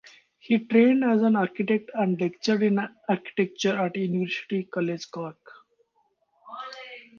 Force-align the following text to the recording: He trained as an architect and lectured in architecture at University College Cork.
He 0.39 0.57
trained 0.57 1.03
as 1.03 1.21
an 1.21 1.35
architect 1.35 1.91
and 1.93 2.19
lectured 2.19 2.63
in 2.63 2.79
architecture 3.07 3.77
at 3.77 3.95
University 3.95 4.63
College 4.63 5.11
Cork. 5.11 5.37